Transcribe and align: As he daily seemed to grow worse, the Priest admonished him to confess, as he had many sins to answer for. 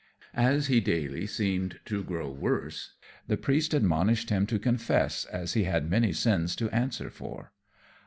As 0.33 0.65
he 0.65 0.79
daily 0.79 1.27
seemed 1.27 1.79
to 1.85 2.03
grow 2.03 2.31
worse, 2.31 2.93
the 3.27 3.37
Priest 3.37 3.71
admonished 3.71 4.31
him 4.31 4.47
to 4.47 4.57
confess, 4.57 5.25
as 5.25 5.53
he 5.53 5.65
had 5.65 5.91
many 5.91 6.11
sins 6.11 6.55
to 6.55 6.71
answer 6.71 7.11
for. 7.11 7.51